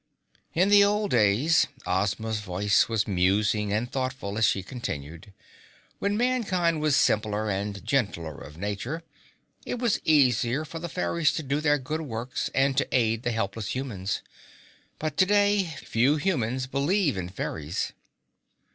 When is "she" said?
4.45-4.63